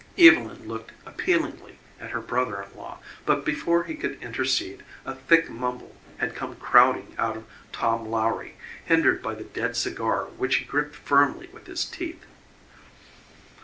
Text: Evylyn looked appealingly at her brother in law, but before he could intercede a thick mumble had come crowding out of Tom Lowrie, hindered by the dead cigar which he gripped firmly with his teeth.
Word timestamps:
Evylyn 0.17 0.65
looked 0.67 0.93
appealingly 1.05 1.77
at 1.99 2.09
her 2.09 2.21
brother 2.21 2.63
in 2.63 2.75
law, 2.75 2.97
but 3.23 3.45
before 3.45 3.83
he 3.83 3.93
could 3.93 4.19
intercede 4.19 4.81
a 5.05 5.13
thick 5.13 5.47
mumble 5.47 5.95
had 6.17 6.33
come 6.33 6.55
crowding 6.55 7.13
out 7.19 7.37
of 7.37 7.45
Tom 7.71 8.07
Lowrie, 8.07 8.55
hindered 8.83 9.21
by 9.21 9.35
the 9.35 9.43
dead 9.43 9.75
cigar 9.77 10.23
which 10.25 10.55
he 10.55 10.65
gripped 10.65 10.95
firmly 10.95 11.51
with 11.53 11.67
his 11.67 11.85
teeth. 11.85 12.25